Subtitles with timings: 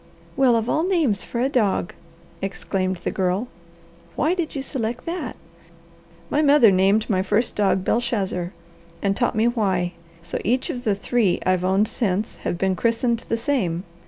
[0.35, 1.93] "Well of all names for a dog!"
[2.41, 3.47] exclaimed the Girl.
[4.15, 5.35] "Why did you select that?"
[6.31, 8.51] "My mother named my first dog Belshazzar,
[9.03, 9.91] and taught me why;
[10.23, 13.83] so each of the three I've owned since have been christened the same.